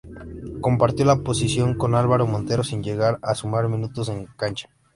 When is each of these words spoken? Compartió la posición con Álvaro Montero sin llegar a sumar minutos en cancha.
Compartió 0.61 1.05
la 1.05 1.17
posición 1.17 1.75
con 1.77 1.93
Álvaro 1.93 2.25
Montero 2.25 2.63
sin 2.63 2.81
llegar 2.81 3.19
a 3.21 3.35
sumar 3.35 3.69
minutos 3.69 4.09
en 4.09 4.25
cancha. 4.35 4.67